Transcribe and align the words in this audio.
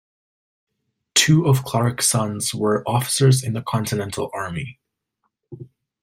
Two 1.13 1.45
of 1.45 1.63
Clark's 1.63 2.09
sons 2.09 2.55
were 2.55 2.83
officers 2.89 3.43
in 3.43 3.53
the 3.53 3.61
Continental 3.61 4.31
Army. 4.33 4.79